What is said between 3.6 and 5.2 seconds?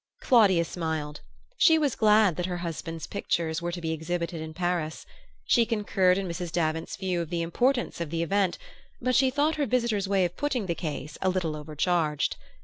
were to be exhibited in Paris.